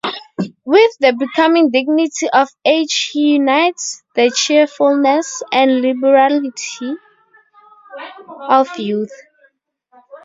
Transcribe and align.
With 0.65 0.97
the 0.99 1.13
becoming 1.13 1.69
dignity 1.69 2.27
of 2.33 2.49
age 2.65 3.11
he 3.13 3.33
unites 3.33 4.01
the 4.15 4.31
cheerfulness 4.31 5.43
and 5.51 5.79
liberality 5.81 6.95
of 8.49 8.79
youth. 8.79 9.13